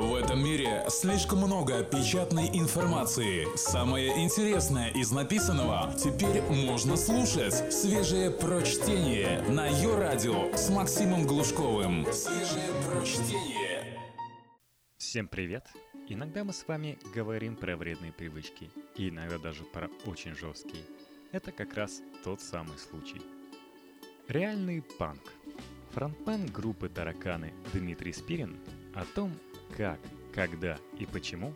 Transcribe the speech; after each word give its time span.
В 0.00 0.14
этом 0.14 0.42
мире 0.42 0.82
слишком 0.88 1.40
много 1.40 1.84
печатной 1.84 2.48
информации. 2.54 3.46
Самое 3.54 4.24
интересное 4.24 4.88
из 4.92 5.12
написанного 5.12 5.92
теперь 5.92 6.40
можно 6.40 6.96
слушать. 6.96 7.70
Свежее 7.70 8.30
прочтение 8.30 9.42
на 9.42 9.66
ее 9.66 9.98
радио 9.98 10.56
с 10.56 10.70
Максимом 10.70 11.26
Глушковым. 11.26 12.10
Свежее 12.14 12.70
прочтение. 12.88 14.00
Всем 14.96 15.28
привет! 15.28 15.66
Иногда 16.08 16.44
мы 16.44 16.54
с 16.54 16.66
вами 16.66 16.98
говорим 17.14 17.54
про 17.54 17.76
вредные 17.76 18.10
привычки, 18.10 18.70
и 18.96 19.10
иногда 19.10 19.36
даже 19.36 19.64
про 19.64 19.90
очень 20.06 20.34
жесткие. 20.34 20.82
Это 21.30 21.52
как 21.52 21.74
раз 21.74 22.00
тот 22.24 22.40
самый 22.40 22.78
случай. 22.78 23.20
Реальный 24.28 24.80
панк. 24.98 25.20
Фронтмен 25.90 26.46
группы 26.46 26.88
«Тараканы» 26.88 27.52
Дмитрий 27.74 28.14
Спирин 28.14 28.58
о 28.94 29.04
том, 29.04 29.32
как, 29.76 29.98
когда 30.34 30.78
и 30.98 31.06
почему 31.06 31.54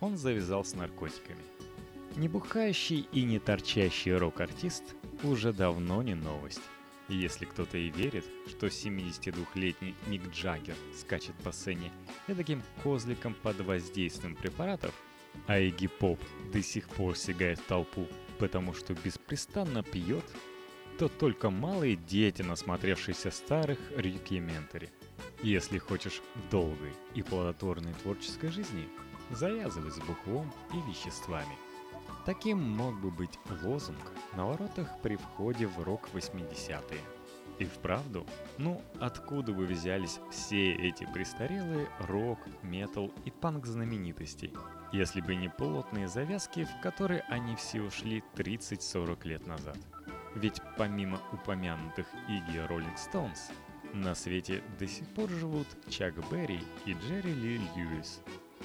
он 0.00 0.16
завязал 0.16 0.64
с 0.64 0.74
наркотиками. 0.74 1.38
Небухающий 2.16 3.08
и 3.12 3.22
не 3.24 3.38
торчащий 3.38 4.14
рок-артист 4.14 4.84
уже 5.22 5.52
давно 5.52 6.02
не 6.02 6.14
новость. 6.14 6.60
Если 7.08 7.44
кто-то 7.44 7.76
и 7.76 7.90
верит, 7.90 8.24
что 8.48 8.68
72-летний 8.68 9.94
Мик 10.06 10.22
Джаггер 10.30 10.76
скачет 10.98 11.34
по 11.42 11.52
сцене 11.52 11.90
таким 12.26 12.62
козликом 12.82 13.34
под 13.34 13.60
воздействием 13.60 14.36
препаратов, 14.36 14.94
а 15.46 15.58
Игги 15.58 15.88
Поп 15.88 16.20
до 16.52 16.62
сих 16.62 16.88
пор 16.88 17.16
сигает 17.16 17.64
толпу, 17.66 18.06
потому 18.38 18.72
что 18.72 18.94
беспрестанно 18.94 19.82
пьет, 19.82 20.24
то 20.98 21.08
только 21.08 21.50
малые 21.50 21.96
дети, 21.96 22.42
насмотревшиеся 22.42 23.30
старых 23.30 23.78
рюкиментари– 23.96 24.90
если 25.42 25.78
хочешь 25.78 26.22
долгой 26.50 26.92
и 27.14 27.22
плодотворной 27.22 27.92
творческой 28.02 28.48
жизни, 28.48 28.88
завязывай 29.30 29.90
с 29.90 29.98
бухлом 29.98 30.52
и 30.72 30.90
веществами. 30.90 31.56
Таким 32.24 32.58
мог 32.58 32.98
бы 33.00 33.10
быть 33.10 33.38
лозунг 33.62 34.12
на 34.34 34.46
воротах 34.46 34.88
при 35.02 35.16
входе 35.16 35.66
в 35.66 35.82
рок 35.82 36.08
80-е. 36.12 37.00
И 37.58 37.64
вправду, 37.64 38.26
ну 38.58 38.82
откуда 38.98 39.52
бы 39.52 39.66
взялись 39.66 40.18
все 40.30 40.74
эти 40.74 41.06
престарелые 41.12 41.88
рок, 42.00 42.38
метал 42.62 43.12
и 43.24 43.30
панк 43.30 43.66
знаменитостей, 43.66 44.52
если 44.92 45.20
бы 45.20 45.36
не 45.36 45.48
плотные 45.48 46.08
завязки, 46.08 46.64
в 46.64 46.82
которые 46.82 47.20
они 47.28 47.54
все 47.54 47.82
ушли 47.82 48.24
30-40 48.34 49.28
лет 49.28 49.46
назад. 49.46 49.76
Ведь 50.34 50.60
помимо 50.76 51.20
упомянутых 51.32 52.06
Игги 52.28 52.58
Роллинг 52.58 52.98
Стоунс, 52.98 53.50
на 53.94 54.14
свете 54.14 54.62
до 54.78 54.86
сих 54.86 55.06
пор 55.08 55.30
живут 55.30 55.66
Чак 55.88 56.14
Берри 56.30 56.60
и 56.84 56.92
Джерри 56.94 57.32
Ли 57.32 57.58
Льюис, 57.58 58.20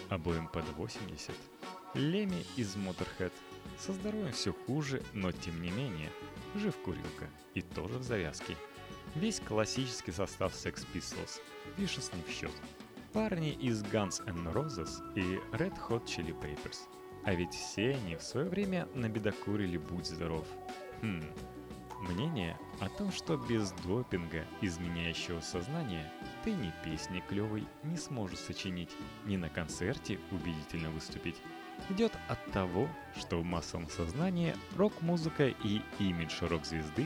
обоим 0.10 0.48
под 0.48 0.68
80. 0.76 1.36
Леми 1.94 2.44
из 2.58 2.76
Motorhead. 2.76 3.32
Со 3.78 3.94
здоровьем 3.94 4.32
все 4.32 4.54
хуже, 4.54 5.04
но 5.14 5.32
тем 5.32 5.62
не 5.62 5.70
менее, 5.72 6.10
жив 6.56 6.76
курилка 6.78 7.30
и 7.54 7.62
тоже 7.62 8.00
в 8.00 8.04
завязке. 8.04 8.56
Весь 9.16 9.40
классический 9.40 10.12
состав 10.12 10.54
Sex 10.54 10.86
Pistols, 10.94 11.42
Vicious 11.78 12.16
не 12.16 12.24
в 12.24 12.30
счет. 12.30 12.52
Парни 13.14 13.52
из 13.52 13.84
Guns 13.84 14.24
N' 14.28 14.48
Roses 14.50 15.14
и 15.16 15.40
Red 15.56 15.78
Hot 15.88 16.06
Chili 16.06 16.36
Peppers. 16.40 16.88
А 17.24 17.34
ведь 17.34 17.54
все 17.54 17.92
они 17.92 18.16
в 18.16 18.24
свое 18.24 18.50
время 18.50 18.88
набедокурили 18.96 19.78
«Будь 19.78 20.06
здоров». 20.06 20.48
Хм, 21.02 21.24
Мнение 22.00 22.58
о 22.80 22.88
том, 22.88 23.12
что 23.12 23.36
без 23.36 23.72
допинга, 23.86 24.46
изменяющего 24.62 25.42
сознание, 25.42 26.10
ты 26.44 26.52
ни 26.52 26.72
песни 26.84 27.22
клевой 27.28 27.68
не 27.84 27.98
сможешь 27.98 28.40
сочинить, 28.40 28.92
ни 29.26 29.36
на 29.36 29.50
концерте 29.50 30.18
убедительно 30.32 30.90
выступить, 30.92 31.36
идет 31.90 32.14
от 32.30 32.44
того, 32.52 32.88
что 33.18 33.42
в 33.42 33.44
массовом 33.44 33.90
сознании 33.90 34.56
рок-музыка 34.78 35.48
и 35.48 35.82
имидж 36.00 36.42
рок-звезды 36.42 37.06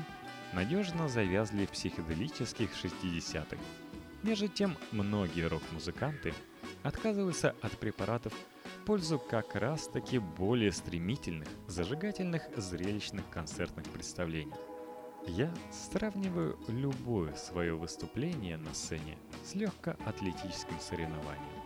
надежно 0.53 1.09
завязли 1.09 1.65
в 1.65 1.71
психоделических 1.71 2.69
60-х. 2.71 3.57
Между 4.21 4.47
тем, 4.47 4.77
многие 4.91 5.47
рок-музыканты 5.47 6.35
отказываются 6.83 7.55
от 7.61 7.77
препаратов 7.79 8.31
в 8.31 8.85
пользу 8.85 9.17
как 9.17 9.55
раз-таки 9.55 10.19
более 10.19 10.71
стремительных, 10.71 11.47
зажигательных, 11.67 12.43
зрелищных 12.55 13.27
концертных 13.31 13.85
представлений. 13.85 14.53
Я 15.27 15.49
сравниваю 15.71 16.59
любое 16.67 17.33
свое 17.35 17.75
выступление 17.75 18.57
на 18.57 18.73
сцене 18.73 19.17
с 19.45 19.55
легкоатлетическим 19.55 20.77
соревнованием, 20.81 21.63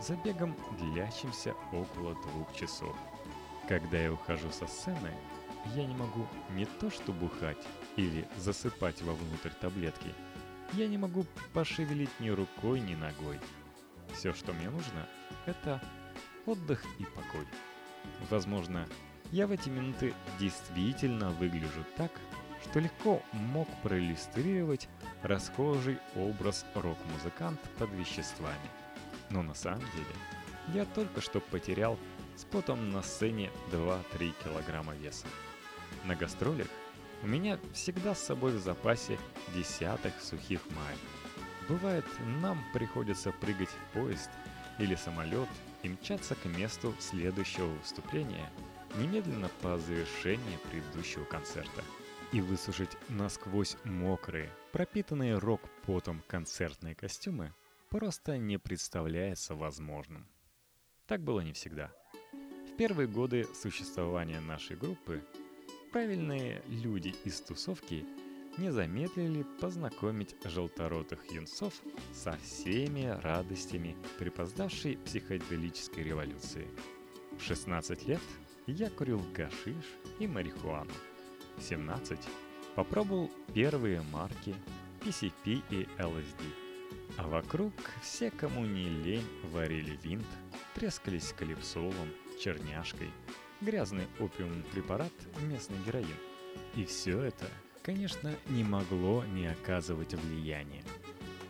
забегом, 0.00 0.56
длящимся 0.78 1.54
около 1.72 2.14
двух 2.14 2.54
часов. 2.54 2.96
Когда 3.68 3.98
я 3.98 4.12
ухожу 4.12 4.50
со 4.52 4.68
сцены, 4.68 5.12
я 5.74 5.84
не 5.84 5.94
могу 5.94 6.24
не 6.50 6.66
то 6.66 6.88
что 6.88 7.12
бухать 7.12 7.66
или 7.96 8.28
засыпать 8.36 9.02
вовнутрь 9.02 9.50
таблетки, 9.60 10.14
я 10.74 10.86
не 10.86 10.96
могу 10.96 11.26
пошевелить 11.52 12.20
ни 12.20 12.30
рукой, 12.30 12.80
ни 12.80 12.94
ногой. 12.94 13.40
Все, 14.14 14.32
что 14.32 14.52
мне 14.52 14.70
нужно, 14.70 15.06
это 15.46 15.82
отдых 16.46 16.84
и 17.00 17.04
покой. 17.04 17.46
Возможно, 18.30 18.86
я 19.32 19.48
в 19.48 19.50
эти 19.50 19.68
минуты 19.68 20.14
действительно 20.38 21.30
выгляжу 21.30 21.84
так, 21.96 22.12
что 22.62 22.80
легко 22.80 23.22
мог 23.32 23.68
проиллюстрировать 23.82 24.88
расхожий 25.22 25.98
образ 26.14 26.64
рок-музыкант 26.74 27.60
под 27.78 27.90
веществами. 27.92 28.70
Но 29.30 29.42
на 29.42 29.54
самом 29.54 29.80
деле 29.80 30.74
я 30.74 30.84
только 30.84 31.20
что 31.20 31.40
потерял 31.40 31.98
с 32.36 32.44
потом 32.44 32.90
на 32.90 33.02
сцене 33.02 33.50
2-3 33.72 34.34
килограмма 34.44 34.94
веса. 34.94 35.26
На 36.04 36.14
гастролях 36.14 36.68
у 37.22 37.26
меня 37.26 37.58
всегда 37.74 38.14
с 38.14 38.24
собой 38.24 38.52
в 38.52 38.60
запасе 38.60 39.18
десяток 39.54 40.14
сухих 40.20 40.60
маек. 40.70 40.98
Бывает, 41.68 42.06
нам 42.40 42.62
приходится 42.72 43.30
прыгать 43.32 43.68
в 43.68 43.94
поезд 43.94 44.30
или 44.78 44.94
самолет 44.94 45.48
и 45.82 45.88
мчаться 45.88 46.34
к 46.34 46.44
месту 46.46 46.94
следующего 46.98 47.66
выступления 47.66 48.50
немедленно 48.96 49.48
по 49.60 49.78
завершении 49.78 50.58
предыдущего 50.70 51.24
концерта– 51.24 51.84
и 52.32 52.40
высушить 52.40 52.96
насквозь 53.08 53.76
мокрые, 53.84 54.50
пропитанные 54.72 55.38
рок-потом 55.38 56.22
концертные 56.26 56.94
костюмы 56.94 57.52
просто 57.88 58.38
не 58.38 58.58
представляется 58.58 59.54
возможным. 59.54 60.26
Так 61.06 61.22
было 61.22 61.40
не 61.40 61.52
всегда. 61.52 61.90
В 62.32 62.76
первые 62.76 63.08
годы 63.08 63.46
существования 63.54 64.40
нашей 64.40 64.76
группы 64.76 65.24
правильные 65.92 66.62
люди 66.68 67.14
из 67.24 67.40
тусовки 67.40 68.06
не 68.58 68.70
замедлили 68.70 69.44
познакомить 69.60 70.36
желторотых 70.44 71.32
юнцов 71.32 71.74
со 72.12 72.36
всеми 72.38 73.06
радостями 73.22 73.96
припоздавшей 74.18 74.98
психоделической 74.98 76.04
революции. 76.04 76.68
В 77.38 77.42
16 77.42 78.06
лет 78.06 78.20
я 78.66 78.88
курил 78.90 79.22
гашиш 79.34 79.84
и 80.20 80.26
марихуану– 80.26 80.92
17 81.60 82.18
попробовал 82.74 83.30
первые 83.54 84.02
марки 84.12 84.54
PCP 85.00 85.62
и 85.70 85.88
LSD. 85.98 86.42
А 87.16 87.26
вокруг 87.26 87.72
все, 88.02 88.30
кому 88.30 88.64
не 88.64 88.88
лень, 88.88 89.26
варили 89.52 89.98
винт, 90.02 90.26
трескались 90.74 91.34
калипсолом, 91.36 92.08
черняшкой, 92.42 93.10
грязный 93.60 94.06
опиумный 94.18 94.64
препарат, 94.64 95.12
местный 95.42 95.78
героин. 95.86 96.06
И 96.76 96.84
все 96.84 97.20
это, 97.20 97.46
конечно, 97.82 98.34
не 98.48 98.64
могло 98.64 99.24
не 99.24 99.46
оказывать 99.46 100.14
влияния. 100.14 100.84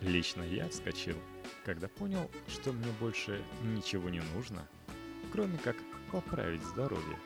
Лично 0.00 0.42
я 0.42 0.66
отскочил, 0.66 1.16
когда 1.65 1.88
понял, 1.88 2.31
что 2.48 2.72
мне 2.72 2.91
больше 2.98 3.44
ничего 3.62 4.09
не 4.09 4.22
нужно, 4.34 4.66
кроме 5.33 5.59
как 5.59 5.77
поправить 6.10 6.65
здоровье. 6.65 7.18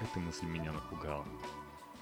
Эта 0.00 0.18
мысль 0.18 0.46
меня 0.46 0.72
напугала. 0.72 1.26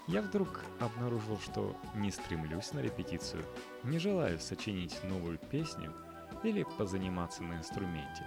Я 0.09 0.23
вдруг 0.23 0.61
обнаружил, 0.79 1.37
что 1.37 1.75
не 1.93 2.09
стремлюсь 2.09 2.73
на 2.73 2.79
репетицию, 2.79 3.45
не 3.83 3.99
желаю 3.99 4.39
сочинить 4.39 4.99
новую 5.03 5.37
песню 5.37 5.93
или 6.41 6.65
позаниматься 6.79 7.43
на 7.43 7.59
инструменте. 7.59 8.25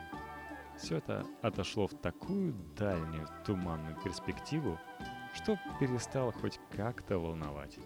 Все 0.79 0.99
это 0.99 1.27
отошло 1.43 1.89
в 1.89 1.95
такую 1.95 2.55
дальнюю 2.77 3.27
туманную 3.45 4.01
перспективу, 4.01 4.79
что 5.35 5.59
перестало 5.81 6.31
хоть 6.31 6.61
как-то 6.71 7.19
волновать. 7.19 7.77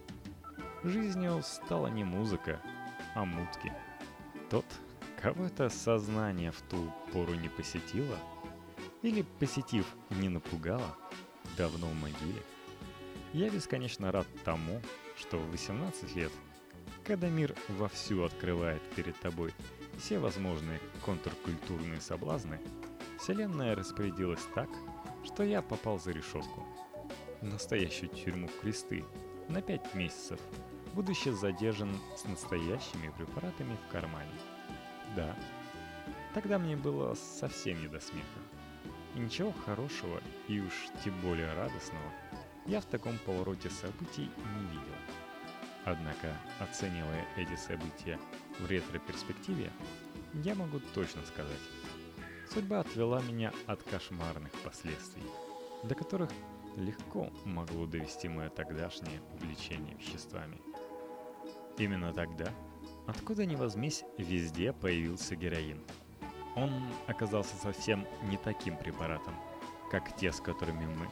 Жизнью 0.82 1.40
стала 1.42 1.86
не 1.86 2.04
музыка, 2.04 2.60
а 3.14 3.24
мутки. 3.24 3.72
Тот, 4.50 4.66
кого 5.22 5.46
это 5.46 5.70
сознание 5.70 6.52
в 6.52 6.60
ту 6.68 6.92
пору 7.14 7.32
не 7.32 7.48
посетило, 7.48 8.18
или, 9.00 9.22
посетив, 9.40 9.86
не 10.10 10.28
напугало, 10.28 10.98
давно 11.56 11.86
в 11.86 11.94
могиле– 11.94 12.42
я 13.32 13.50
бесконечно 13.50 14.12
рад 14.12 14.26
тому, 14.44 14.80
что 15.16 15.38
в 15.38 15.50
18 15.50 16.16
лет, 16.16 16.32
когда 17.04 17.28
мир 17.28 17.54
вовсю 17.68 18.24
открывает 18.24 18.82
перед 18.94 19.18
тобой 19.20 19.52
все 19.98 20.18
возможные 20.18 20.80
контркультурные 21.04 22.00
соблазны, 22.00 22.60
Вселенная 23.18 23.74
распорядилась 23.74 24.44
так, 24.54 24.68
что 25.24 25.42
я 25.42 25.62
попал 25.62 25.98
за 25.98 26.12
решетку. 26.12 26.64
В 27.40 27.44
настоящую 27.44 28.10
тюрьму 28.10 28.48
кресты 28.60 29.04
на 29.48 29.62
пять 29.62 29.94
месяцев, 29.94 30.40
будучи 30.94 31.30
задержан 31.30 31.90
с 32.16 32.24
настоящими 32.24 33.12
препаратами 33.16 33.76
в 33.76 33.92
кармане. 33.92 34.30
Да, 35.14 35.36
тогда 36.34 36.58
мне 36.58 36.76
было 36.76 37.14
совсем 37.14 37.80
не 37.80 37.88
до 37.88 38.00
смеха. 38.00 38.40
И 39.14 39.18
ничего 39.18 39.52
хорошего 39.64 40.20
и 40.48 40.60
уж 40.60 40.72
тем 41.04 41.18
более 41.20 41.52
радостного 41.54 42.12
я 42.66 42.80
в 42.80 42.86
таком 42.86 43.18
повороте 43.18 43.70
событий 43.70 44.28
не 44.54 44.66
видел. 44.70 44.96
Однако, 45.84 46.36
оценивая 46.58 47.26
эти 47.36 47.54
события 47.56 48.18
в 48.58 48.66
ретро-перспективе, 48.68 49.70
я 50.34 50.54
могу 50.54 50.80
точно 50.94 51.22
сказать, 51.24 51.60
судьба 52.52 52.80
отвела 52.80 53.22
меня 53.22 53.52
от 53.66 53.82
кошмарных 53.84 54.52
последствий, 54.64 55.22
до 55.84 55.94
которых 55.94 56.30
легко 56.76 57.30
могло 57.44 57.86
довести 57.86 58.28
мое 58.28 58.50
тогдашнее 58.50 59.20
увлечение 59.32 59.94
веществами. 59.94 60.60
Именно 61.78 62.12
тогда, 62.12 62.50
откуда 63.06 63.46
ни 63.46 63.54
возьмись, 63.54 64.04
везде 64.18 64.72
появился 64.72 65.36
героин. 65.36 65.84
Он 66.56 66.70
оказался 67.06 67.54
совсем 67.56 68.06
не 68.24 68.38
таким 68.38 68.76
препаратом, 68.76 69.34
как 69.90 70.16
те, 70.16 70.32
с 70.32 70.40
которыми 70.40 70.86
мы, 70.86 71.08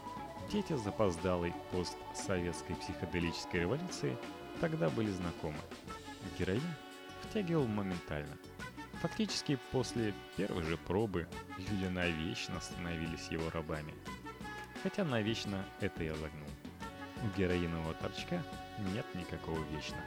дети 0.50 0.74
запоздалой 0.76 1.52
постсоветской 1.70 2.76
психоделической 2.76 3.60
революции, 3.60 4.16
тогда 4.60 4.88
были 4.90 5.10
знакомы. 5.10 5.58
Героин 6.38 6.62
втягивал 7.22 7.66
моментально. 7.66 8.36
Фактически 9.02 9.58
после 9.70 10.14
первой 10.36 10.62
же 10.62 10.76
пробы 10.76 11.26
люди 11.58 11.86
навечно 11.86 12.60
становились 12.60 13.28
его 13.28 13.50
рабами. 13.50 13.92
Хотя 14.82 15.04
навечно 15.04 15.64
это 15.80 16.04
я 16.04 16.14
загнул. 16.14 16.48
У 17.22 17.38
героинового 17.38 17.94
торчка 17.94 18.42
нет 18.92 19.06
никакого 19.14 19.58
вечно. 19.72 19.98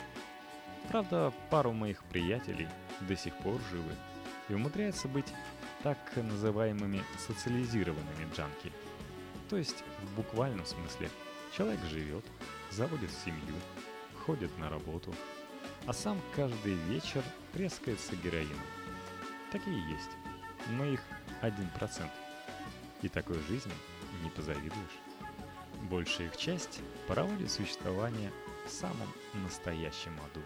Правда, 0.89 1.33
пару 1.49 1.73
моих 1.73 2.03
приятелей 2.05 2.67
до 3.01 3.15
сих 3.15 3.35
пор 3.37 3.59
живы 3.71 3.93
и 4.49 4.53
умудряются 4.53 5.07
быть 5.07 5.33
так 5.83 5.97
называемыми 6.15 7.03
социализированными 7.17 8.33
джанки. 8.33 8.71
То 9.49 9.57
есть, 9.57 9.83
в 10.03 10.15
буквальном 10.15 10.65
смысле, 10.65 11.09
человек 11.55 11.79
живет, 11.85 12.25
заводит 12.71 13.11
семью, 13.11 13.55
ходит 14.25 14.55
на 14.57 14.69
работу, 14.69 15.15
а 15.85 15.93
сам 15.93 16.19
каждый 16.35 16.73
вечер 16.73 17.23
трескается 17.53 18.15
героином. 18.17 18.59
Такие 19.51 19.79
есть, 19.89 20.09
но 20.71 20.85
их 20.85 21.01
1%. 21.41 22.09
И 23.03 23.09
такой 23.09 23.39
жизни 23.43 23.73
не 24.23 24.29
позавидуешь. 24.29 24.99
Большая 25.83 26.27
их 26.27 26.35
часть 26.35 26.81
проводит 27.07 27.51
существование 27.51 28.31
в 28.65 28.69
самом 28.69 29.07
настоящем 29.35 30.19
аду. 30.19 30.43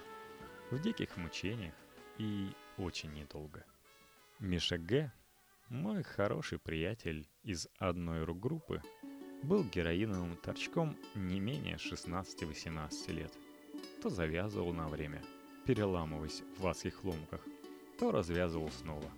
В 0.70 0.80
диких 0.80 1.18
мучениях 1.18 1.74
и 2.18 2.52
очень 2.78 3.12
недолго. 3.14 3.64
Миша 4.40 4.78
Г., 4.78 5.12
мой 5.72 6.04
хороший 6.04 6.60
приятель 6.60 7.30
из 7.44 7.70
одной 7.80 8.26
рок-группы, 8.26 8.82
был 9.42 9.64
героиновым 9.64 10.36
торчком 10.36 10.98
не 11.16 11.40
менее 11.40 11.78
16-18 11.78 13.12
лет. 13.14 13.32
То 14.02 14.10
завязывал 14.10 14.74
на 14.74 14.90
время, 14.90 15.24
переламываясь 15.66 16.44
в 16.58 16.68
адских 16.68 17.06
ломках, 17.06 17.40
то 17.98 18.12
развязывал 18.12 18.70
снова. 18.70 19.10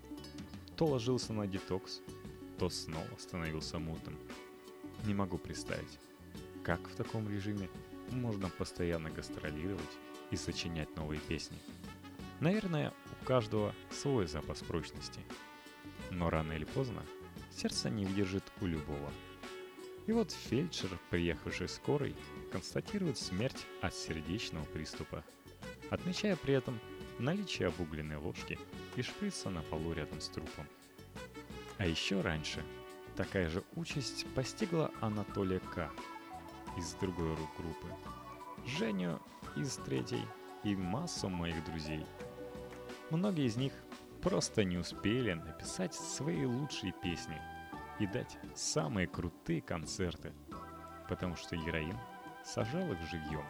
То 0.77 0.85
ложился 0.85 1.33
на 1.33 1.47
детокс, 1.47 2.01
то 2.59 2.69
снова 2.69 3.17
становился 3.17 3.79
мутным. 3.79 4.15
Не 5.05 5.15
могу 5.15 5.39
представить, 5.39 5.99
как 6.63 6.87
в 6.87 6.95
таком 6.95 7.27
режиме 7.27 7.67
можно 8.11 8.47
постоянно 8.49 9.09
гастролировать 9.09 9.97
и 10.29 10.35
сочинять 10.35 10.95
новые 10.95 11.19
песни. 11.19 11.57
Наверное, 12.41 12.93
у 13.11 13.25
каждого 13.25 13.73
свой 13.89 14.27
запас 14.27 14.59
прочности. 14.59 15.19
Но 16.13 16.29
рано 16.29 16.53
или 16.53 16.65
поздно 16.65 17.03
сердце 17.51 17.89
не 17.89 18.05
выдержит 18.05 18.43
у 18.61 18.65
любого. 18.65 19.11
И 20.05 20.11
вот 20.11 20.31
фельдшер, 20.31 20.89
приехавший 21.09 21.67
скорой, 21.67 22.15
констатирует 22.51 23.17
смерть 23.17 23.65
от 23.81 23.95
сердечного 23.95 24.65
приступа, 24.65 25.23
отмечая 25.89 26.35
при 26.35 26.53
этом 26.53 26.79
наличие 27.19 27.69
обугленной 27.69 28.17
ложки 28.17 28.59
и 28.95 29.01
шприца 29.01 29.49
на 29.49 29.61
полу 29.63 29.93
рядом 29.93 30.19
с 30.21 30.27
трупом. 30.29 30.67
А 31.77 31.87
еще 31.87 32.21
раньше 32.21 32.63
такая 33.15 33.49
же 33.49 33.63
участь 33.75 34.25
постигла 34.35 34.91
Анатолия 35.01 35.59
К. 35.59 35.89
из 36.77 36.93
другой 36.95 37.35
группы, 37.57 37.87
Женю 38.67 39.19
из 39.55 39.77
третьей 39.77 40.25
и 40.63 40.75
массу 40.75 41.29
моих 41.29 41.63
друзей– 41.65 42.05
Многие 43.13 43.45
из 43.45 43.57
них 43.57 43.73
просто 44.23 44.63
не 44.63 44.77
успели 44.77 45.33
написать 45.33 45.93
свои 45.93 46.45
лучшие 46.45 46.93
песни 46.93 47.39
и 47.99 48.07
дать 48.07 48.37
самые 48.55 49.05
крутые 49.05 49.61
концерты, 49.61 50.31
потому 51.09 51.35
что 51.35 51.57
героин 51.57 51.97
сажал 52.45 52.89
их 52.93 52.99
живьем. 53.11 53.45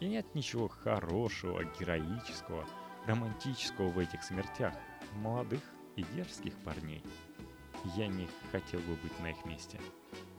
И 0.00 0.08
нет 0.08 0.34
ничего 0.34 0.66
хорошего, 0.68 1.62
героического, 1.78 2.66
романтического 3.06 3.88
в 3.88 3.98
этих 3.98 4.24
смертях 4.24 4.74
молодых 5.14 5.62
и 5.94 6.02
дерзких 6.02 6.54
парней. 6.64 7.02
Я 7.96 8.08
не 8.08 8.28
хотел 8.50 8.80
бы 8.80 8.94
быть 8.96 9.18
на 9.20 9.30
их 9.30 9.44
месте. 9.44 9.80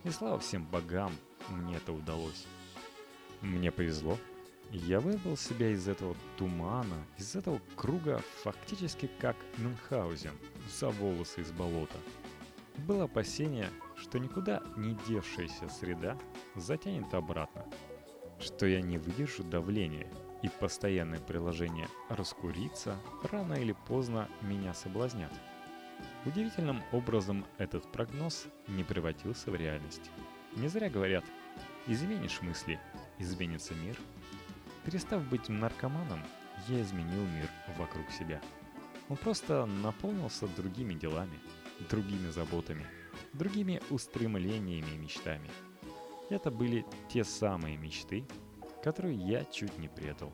И 0.04 0.10
слава 0.10 0.38
всем 0.40 0.66
богам, 0.66 1.14
мне 1.48 1.78
это 1.78 1.94
удалось. 1.94 2.46
Мне 3.42 3.72
повезло, 3.72 4.18
я 4.72 5.00
вырвал 5.00 5.36
себя 5.36 5.70
из 5.70 5.88
этого 5.88 6.16
тумана, 6.38 7.06
из 7.18 7.36
этого 7.36 7.60
круга 7.76 8.22
фактически 8.44 9.10
как 9.20 9.36
Мюнхгаузен 9.58 10.34
за 10.80 10.90
волосы 10.90 11.42
из 11.42 11.52
болота. 11.52 11.98
Было 12.88 13.06
опасение, 13.06 13.70
что 13.96 14.20
никуда 14.20 14.62
не 14.78 14.96
девшаяся 15.08 15.68
среда 15.70 16.18
затянет 16.56 17.14
обратно, 17.14 17.66
что 18.40 18.66
я 18.66 18.82
не 18.82 18.98
выдержу 18.98 19.44
давления, 19.44 20.08
и 20.42 20.48
постоянное 20.48 21.20
приложение 21.20 21.88
«раскуриться» 22.08 22.98
рано 23.30 23.56
или 23.56 23.76
поздно 23.88 24.30
меня 24.42 24.74
соблазнят. 24.74 25.32
Удивительным 26.26 26.82
образом 26.94 27.46
этот 27.58 27.92
прогноз 27.92 28.48
не 28.68 28.84
превратился 28.86 29.52
в 29.52 29.56
реальность. 29.56 30.10
Не 30.56 30.70
зря 30.70 30.90
говорят 30.90 31.26
«изменишь 31.88 32.42
мысли, 32.42 32.80
изменится 33.18 33.74
мир», 33.74 33.98
Перестав 34.86 35.28
быть 35.28 35.50
наркоманом, 35.50 36.22
я 36.68 36.82
изменил 36.82 37.26
мир 37.26 37.50
вокруг 37.78 38.10
себя. 38.12 38.42
Он 39.10 39.18
просто 39.18 39.66
наполнился 39.66 40.48
другими 40.48 40.94
делами, 40.94 41.40
другими 41.90 42.30
заботами, 42.30 42.86
другими 43.34 43.82
устремлениями 43.90 44.92
и 44.92 44.98
мечтами. 44.98 45.50
Это 46.30 46.52
были 46.52 46.86
те 47.10 47.24
самые 47.24 47.76
мечты, 47.78 48.26
которые 48.84 49.18
я 49.18 49.44
чуть 49.46 49.78
не 49.78 49.90
предал, 49.90 50.32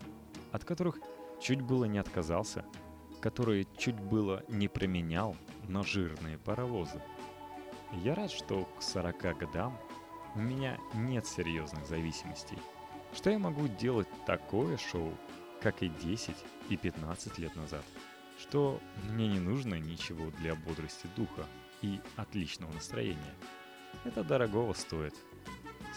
от 0.52 0.64
которых 0.64 1.00
чуть 1.42 1.62
было 1.62 1.86
не 1.86 1.98
отказался, 1.98 2.66
которые 3.22 3.66
чуть 3.78 4.00
было 4.00 4.44
не 4.48 4.68
променял 4.68 5.36
на 5.68 5.84
жирные 5.84 6.38
паровозы. 6.38 7.02
Я 8.04 8.14
рад, 8.14 8.30
что 8.30 8.66
к 8.78 8.84
40 8.84 9.38
годам 9.38 9.78
у 10.36 10.40
меня 10.40 10.78
нет 10.94 11.26
серьезных 11.26 11.88
зависимостей– 11.88 12.58
что 13.16 13.30
я 13.30 13.40
могу 13.40 13.68
делать 13.68 14.08
такое 14.26 14.78
шоу, 14.78 15.12
как 15.62 15.82
и 15.82 15.90
10 15.90 16.36
и 16.70 16.78
15 16.78 17.40
лет 17.40 17.56
назад. 17.56 17.84
Что 18.40 18.80
мне 19.10 19.28
не 19.28 19.40
нужно 19.40 19.76
ничего 19.76 20.30
для 20.40 20.56
бодрости 20.56 21.08
духа 21.16 21.46
и 21.82 22.02
отличного 22.18 22.72
настроения. 22.74 23.34
Это 24.04 24.24
дорогого 24.24 24.74
стоит. 24.74 25.16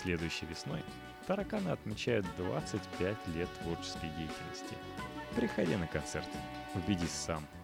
Следующей 0.00 0.46
весной 0.46 0.82
тараканы 1.26 1.70
отмечают 1.70 2.24
25 2.38 3.16
лет 3.34 3.48
творческой 3.62 4.08
деятельности. 4.10 4.74
Приходи 5.34 5.76
на 5.76 5.86
концерт, 5.86 6.28
убедись 6.74 7.10
сам– 7.10 7.44